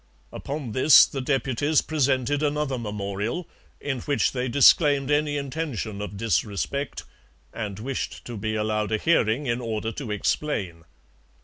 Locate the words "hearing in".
8.97-9.61